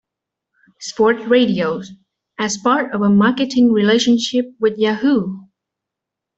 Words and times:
Sports 0.79 1.23
Radio 1.25 1.79
as 2.39 2.57
part 2.57 2.91
of 2.91 3.03
a 3.03 3.09
marketing 3.09 3.71
relationship 3.71 4.47
with 4.59 4.79
Yahoo!. 4.79 5.41